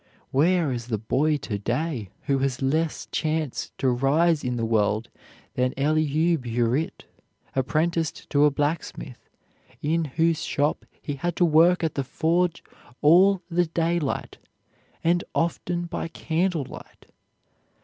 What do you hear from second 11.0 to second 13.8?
he had to work at the forge all the